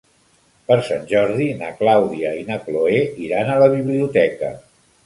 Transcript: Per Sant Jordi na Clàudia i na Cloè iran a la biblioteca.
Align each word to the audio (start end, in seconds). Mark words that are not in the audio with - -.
Per 0.69 0.77
Sant 0.87 1.03
Jordi 1.11 1.47
na 1.61 1.69
Clàudia 1.83 2.33
i 2.41 2.49
na 2.51 2.59
Cloè 2.65 3.05
iran 3.29 3.55
a 3.55 3.61
la 3.67 3.71
biblioteca. 3.79 4.53